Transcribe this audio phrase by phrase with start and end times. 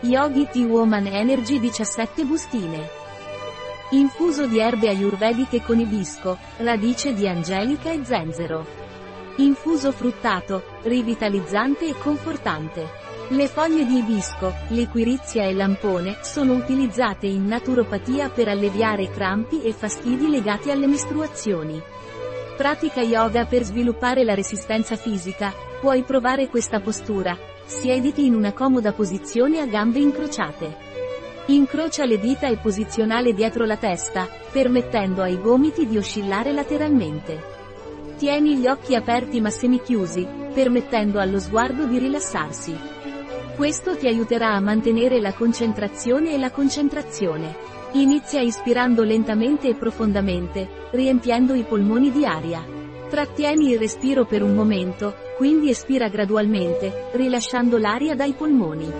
[0.00, 2.88] Yogi Tea Woman Energy 17 bustine.
[3.90, 8.64] Infuso di erbe ayurvediche con ibisco, radice di angelica e zenzero.
[9.38, 12.88] Infuso fruttato, rivitalizzante e confortante.
[13.30, 19.72] Le foglie di ibisco, liquirizia e lampone sono utilizzate in naturopatia per alleviare crampi e
[19.72, 21.82] fastidi legati alle mestruazioni.
[22.56, 27.36] Pratica yoga per sviluppare la resistenza fisica, puoi provare questa postura.
[27.64, 30.86] Siediti in una comoda posizione a gambe incrociate.
[31.46, 37.56] Incrocia le dita e posizionale dietro la testa, permettendo ai gomiti di oscillare lateralmente.
[38.16, 42.76] Tieni gli occhi aperti ma semichiusi, permettendo allo sguardo di rilassarsi.
[43.54, 47.56] Questo ti aiuterà a mantenere la concentrazione e la concentrazione.
[47.92, 52.64] Inizia ispirando lentamente e profondamente, riempiendo i polmoni di aria.
[53.08, 58.92] Trattieni il respiro per un momento, quindi espira gradualmente, rilasciando l'aria dai polmoni.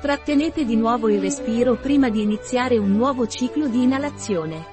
[0.00, 4.66] Trattenete di nuovo il respiro prima di iniziare un nuovo ciclo di inalazione.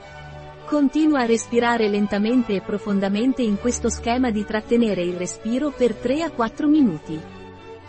[0.65, 6.23] Continua a respirare lentamente e profondamente in questo schema di trattenere il respiro per 3
[6.23, 7.21] a 4 minuti.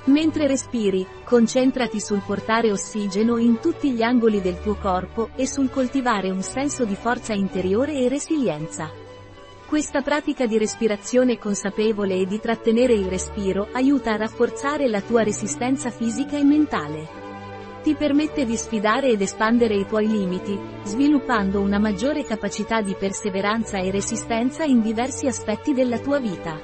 [0.05, 5.71] Mentre respiri, concentrati sul portare ossigeno in tutti gli angoli del tuo corpo e sul
[5.71, 8.98] coltivare un senso di forza interiore e resilienza.
[9.69, 15.23] Questa pratica di respirazione consapevole e di trattenere il respiro aiuta a rafforzare la tua
[15.23, 17.07] resistenza fisica e mentale.
[17.83, 23.77] Ti permette di sfidare ed espandere i tuoi limiti, sviluppando una maggiore capacità di perseveranza
[23.77, 26.59] e resistenza in diversi aspetti della tua vita.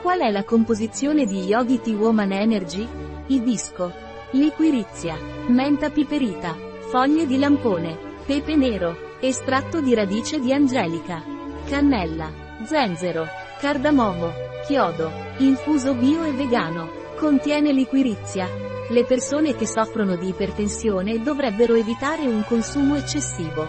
[0.00, 2.86] Qual è la composizione di Yogi Tea Woman Energy?
[3.26, 3.92] Ibisco.
[4.30, 5.16] Liquirizia.
[5.48, 6.54] Menta piperita.
[6.90, 7.98] Foglie di lampone.
[8.24, 9.18] Pepe nero.
[9.18, 11.38] Estratto di radice di angelica.
[11.70, 12.32] Cannella.
[12.64, 13.28] Zenzero.
[13.60, 14.32] Cardamomo.
[14.66, 15.08] Chiodo.
[15.36, 16.90] Infuso bio e vegano.
[17.16, 18.48] Contiene liquirizia.
[18.88, 23.68] Le persone che soffrono di ipertensione dovrebbero evitare un consumo eccessivo.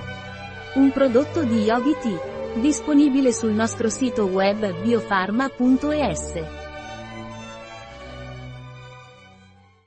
[0.74, 2.60] Un prodotto di Yogi Tea.
[2.60, 6.71] Disponibile sul nostro sito web biofarma.es.